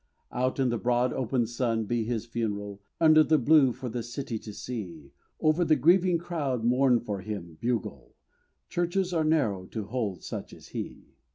Out 0.31 0.59
in 0.59 0.69
the 0.69 0.79
broad 0.79 1.13
open 1.13 1.45
sun 1.45 1.85
be 1.85 2.03
his 2.05 2.25
funeral, 2.25 2.81
Under 2.99 3.21
the 3.23 3.37
blue 3.37 3.71
for 3.71 3.87
the 3.87 4.01
city 4.01 4.39
to 4.39 4.51
see. 4.51 5.11
Over 5.39 5.63
the 5.63 5.75
grieving 5.75 6.17
crowd 6.17 6.63
mourn 6.63 6.99
for 6.99 7.19
him, 7.21 7.59
bugle! 7.61 8.15
Churches 8.67 9.13
are 9.13 9.23
narrow 9.23 9.67
to 9.67 9.83
hold 9.85 10.23
such 10.23 10.55
as 10.55 10.69
he. 10.69 11.11